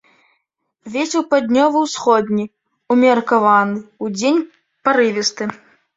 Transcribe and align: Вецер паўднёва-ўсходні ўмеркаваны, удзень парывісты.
Вецер 0.93 1.21
паўднёва-ўсходні 1.33 2.45
ўмеркаваны, 2.95 3.77
удзень 4.07 4.41
парывісты. 4.87 5.43